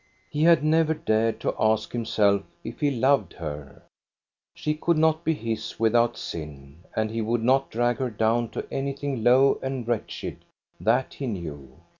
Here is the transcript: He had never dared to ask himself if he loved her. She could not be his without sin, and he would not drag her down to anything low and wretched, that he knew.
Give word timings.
He 0.31 0.41
had 0.41 0.63
never 0.63 0.95
dared 0.95 1.39
to 1.41 1.53
ask 1.59 1.91
himself 1.91 2.41
if 2.63 2.79
he 2.79 2.89
loved 2.89 3.33
her. 3.33 3.83
She 4.55 4.73
could 4.73 4.97
not 4.97 5.23
be 5.23 5.35
his 5.35 5.79
without 5.79 6.17
sin, 6.17 6.85
and 6.95 7.11
he 7.11 7.21
would 7.21 7.43
not 7.43 7.69
drag 7.69 7.97
her 7.97 8.09
down 8.09 8.49
to 8.49 8.65
anything 8.73 9.23
low 9.23 9.59
and 9.61 9.87
wretched, 9.87 10.37
that 10.79 11.13
he 11.13 11.27
knew. 11.27 11.79